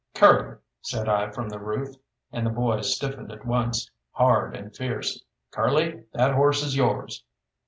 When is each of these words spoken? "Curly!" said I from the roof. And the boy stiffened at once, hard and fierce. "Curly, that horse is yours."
"Curly!" 0.15 0.57
said 0.81 1.07
I 1.07 1.29
from 1.29 1.47
the 1.49 1.59
roof. 1.59 1.95
And 2.31 2.43
the 2.43 2.49
boy 2.49 2.81
stiffened 2.81 3.31
at 3.31 3.45
once, 3.45 3.91
hard 4.13 4.55
and 4.55 4.75
fierce. 4.75 5.23
"Curly, 5.51 6.05
that 6.11 6.33
horse 6.33 6.63
is 6.63 6.75
yours." 6.75 7.23